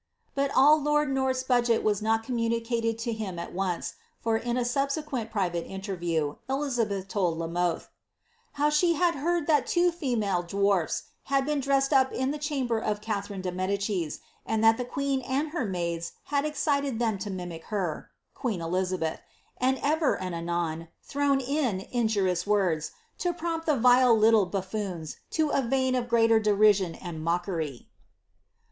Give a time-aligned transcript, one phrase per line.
[0.33, 4.65] Bot all lord North's budget was not comnmnicated to him at once, for 10 a
[4.65, 7.87] subsequent private interview, Elizabeth told La Mothc, ^^
[8.53, 12.79] how she bad heard that two female dwarfs had been dressed up in the chamber
[12.79, 17.29] of Catherine de Medicis, and that the queen and her maids liad excited iheiD to
[17.29, 19.19] mimic her (queen Elizabeth),
[19.59, 25.17] and ever and anon, thrown in in jurious words, to prompt the vile little buffoons
[25.29, 27.87] to a vein of greater 'Jenwon and mockery."